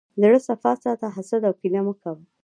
زړه 0.21 0.39
صفا 0.47 0.71
ساته، 0.83 1.07
حسد 1.15 1.41
او 1.47 1.53
کینه 1.59 1.81
مه 1.85 1.93
کوه. 2.01 2.23